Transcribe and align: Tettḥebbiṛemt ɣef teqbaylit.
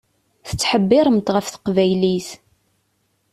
Tettḥebbiṛemt 0.47 1.31
ɣef 1.35 1.47
teqbaylit. 1.49 2.27